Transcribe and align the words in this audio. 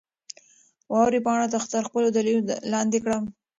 واورې 0.91 1.19
پاڼه 1.25 1.47
تر 1.73 1.81
خپلو 1.87 2.07
دلیو 2.17 2.39
لاندې 2.73 2.97
کړه. 3.03 3.17